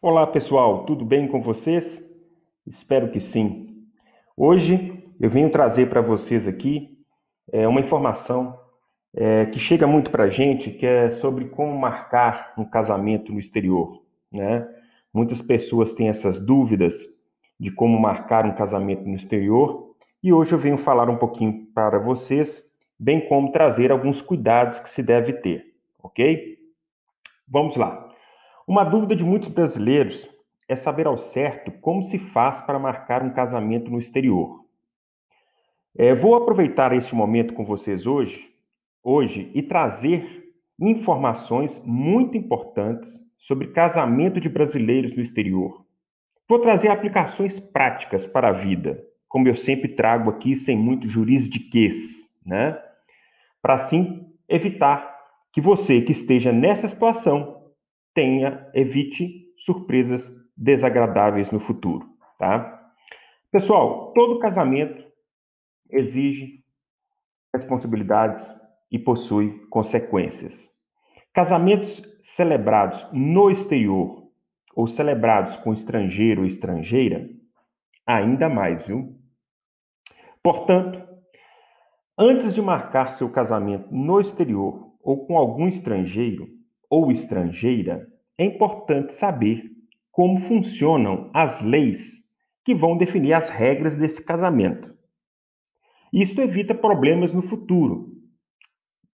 [0.00, 2.08] Olá pessoal, tudo bem com vocês?
[2.64, 3.84] Espero que sim.
[4.36, 6.96] Hoje eu venho trazer para vocês aqui
[7.50, 8.56] é, uma informação
[9.12, 13.40] é, que chega muito para a gente, que é sobre como marcar um casamento no
[13.40, 14.00] exterior.
[14.30, 14.64] Né?
[15.12, 17.04] Muitas pessoas têm essas dúvidas
[17.58, 21.98] de como marcar um casamento no exterior e hoje eu venho falar um pouquinho para
[21.98, 22.62] vocês,
[22.96, 26.56] bem como trazer alguns cuidados que se deve ter, ok?
[27.48, 28.07] Vamos lá.
[28.68, 30.28] Uma dúvida de muitos brasileiros
[30.68, 34.62] é saber ao certo como se faz para marcar um casamento no exterior.
[35.96, 38.46] É, vou aproveitar este momento com vocês hoje,
[39.02, 45.86] hoje e trazer informações muito importantes sobre casamento de brasileiros no exterior.
[46.46, 52.30] Vou trazer aplicações práticas para a vida, como eu sempre trago aqui, sem muito jurisdiquês,
[52.44, 52.78] né?
[53.62, 55.16] Para assim evitar
[55.54, 57.57] que você que esteja nessa situação
[58.18, 62.04] tenha, evite surpresas desagradáveis no futuro,
[62.36, 62.90] tá?
[63.52, 65.06] Pessoal, todo casamento
[65.88, 66.64] exige
[67.54, 68.44] responsabilidades
[68.90, 70.68] e possui consequências.
[71.32, 74.28] Casamentos celebrados no exterior
[74.74, 77.30] ou celebrados com estrangeiro ou estrangeira,
[78.04, 79.16] ainda mais, viu?
[80.42, 81.00] Portanto,
[82.18, 86.57] antes de marcar seu casamento no exterior ou com algum estrangeiro,
[86.90, 89.70] ou estrangeira, é importante saber
[90.10, 92.24] como funcionam as leis
[92.64, 94.96] que vão definir as regras desse casamento.
[96.12, 98.14] Isto evita problemas no futuro,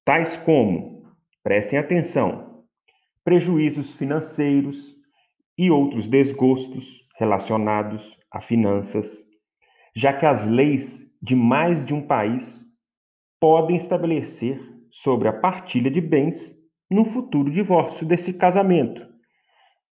[0.05, 1.02] tais como,
[1.42, 2.64] prestem atenção,
[3.25, 4.95] prejuízos financeiros
[5.56, 9.25] e outros desgostos relacionados a finanças,
[9.95, 12.64] já que as leis de mais de um país
[13.41, 16.56] podem estabelecer sobre a partilha de bens
[16.94, 19.04] no futuro divórcio desse casamento,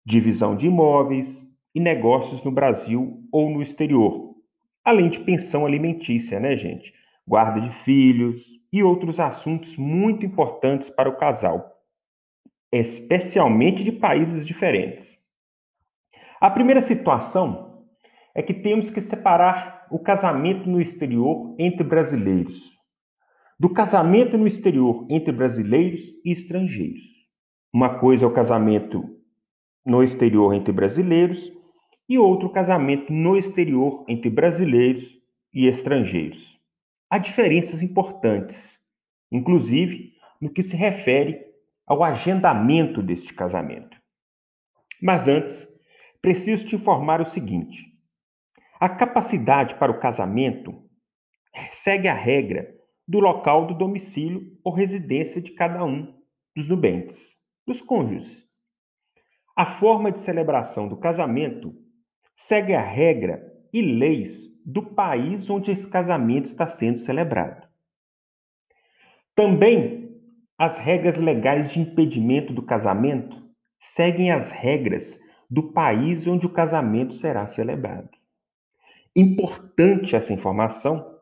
[0.04, 1.42] divisão de imóveis
[1.74, 4.34] e negócios no Brasil ou no exterior,
[4.84, 6.92] além de pensão alimentícia, né, gente?
[7.26, 11.72] Guarda de filhos e outros assuntos muito importantes para o casal,
[12.70, 15.18] especialmente de países diferentes.
[16.38, 17.86] A primeira situação
[18.34, 22.78] é que temos que separar o casamento no exterior entre brasileiros
[23.60, 27.04] do casamento no exterior entre brasileiros e estrangeiros.
[27.70, 29.04] Uma coisa é o casamento
[29.84, 31.52] no exterior entre brasileiros
[32.08, 35.14] e outro casamento no exterior entre brasileiros
[35.52, 36.58] e estrangeiros.
[37.10, 38.80] Há diferenças importantes,
[39.30, 41.44] inclusive no que se refere
[41.86, 43.94] ao agendamento deste casamento.
[45.02, 45.68] Mas antes,
[46.22, 47.92] preciso te informar o seguinte:
[48.80, 50.82] a capacidade para o casamento
[51.74, 52.79] segue a regra
[53.10, 56.14] do local do domicílio ou residência de cada um
[56.54, 58.40] dos nubentes, dos cônjuges.
[59.56, 61.74] A forma de celebração do casamento
[62.36, 67.66] segue a regra e leis do país onde esse casamento está sendo celebrado.
[69.34, 70.16] Também
[70.56, 73.42] as regras legais de impedimento do casamento
[73.80, 75.18] seguem as regras
[75.50, 78.10] do país onde o casamento será celebrado.
[79.16, 81.18] Importante essa informação,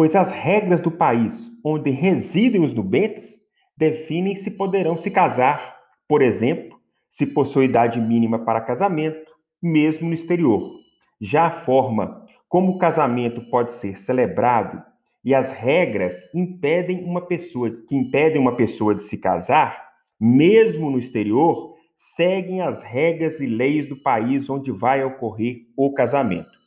[0.00, 3.36] pois as regras do país onde residem os nubentes
[3.76, 5.76] definem se poderão se casar,
[6.08, 6.80] por exemplo,
[7.10, 9.30] se possui idade mínima para casamento,
[9.62, 10.72] mesmo no exterior.
[11.20, 14.82] Já a forma como o casamento pode ser celebrado
[15.22, 19.86] e as regras impedem uma pessoa que impedem uma pessoa de se casar,
[20.18, 26.59] mesmo no exterior, seguem as regras e leis do país onde vai ocorrer o casamento.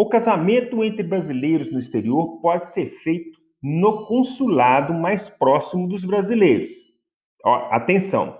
[0.00, 6.70] O casamento entre brasileiros no exterior pode ser feito no consulado mais próximo dos brasileiros.
[7.44, 8.38] Ó, atenção!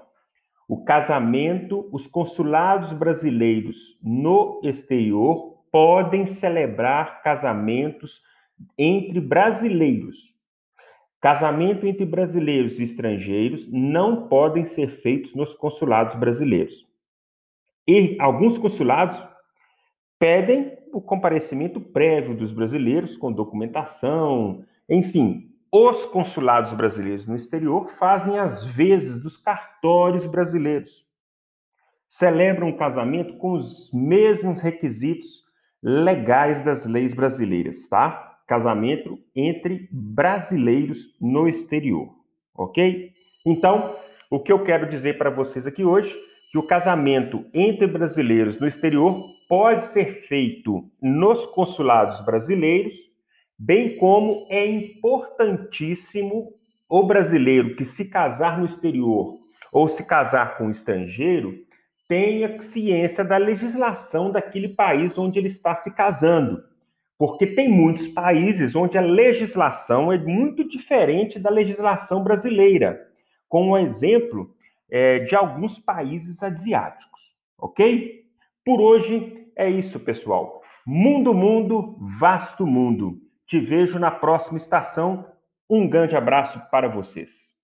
[0.69, 8.23] O casamento, os consulados brasileiros no exterior podem celebrar casamentos
[8.79, 10.33] entre brasileiros.
[11.21, 16.87] Casamento entre brasileiros e estrangeiros não podem ser feitos nos consulados brasileiros.
[17.89, 19.21] E alguns consulados
[20.21, 28.39] pedem o comparecimento prévio dos brasileiros com documentação, enfim, os consulados brasileiros no exterior fazem
[28.39, 31.07] as vezes dos cartórios brasileiros.
[32.09, 35.45] Celebram o casamento com os mesmos requisitos
[35.83, 38.39] legais das leis brasileiras, tá?
[38.47, 42.15] Casamento entre brasileiros no exterior,
[42.55, 43.13] ok?
[43.45, 43.95] Então,
[44.31, 46.19] o que eu quero dizer para vocês aqui hoje
[46.51, 52.95] que o casamento entre brasileiros no exterior pode ser feito nos consulados brasileiros,
[53.59, 56.55] bem como é importantíssimo
[56.89, 59.39] o brasileiro que se casar no exterior
[59.71, 61.67] ou se casar com um estrangeiro
[62.09, 66.65] tenha ciência da legislação daquele país onde ele está se casando.
[67.19, 73.07] Porque tem muitos países onde a legislação é muito diferente da legislação brasileira,
[73.47, 74.55] com o exemplo
[74.91, 78.25] é, de alguns países asiáticos, ok?
[78.65, 80.63] Por hoje é isso, pessoal.
[80.87, 83.21] Mundo, mundo, vasto mundo.
[83.47, 85.27] Te vejo na próxima estação.
[85.69, 87.58] Um grande abraço para vocês.